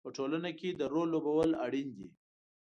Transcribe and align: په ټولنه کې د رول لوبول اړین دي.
په 0.07 0.09
ټولنه 0.17 0.49
کې 0.59 0.69
د 0.79 0.81
رول 0.91 1.07
لوبول 1.13 1.49
اړین 1.65 1.87
دي. 1.97 2.07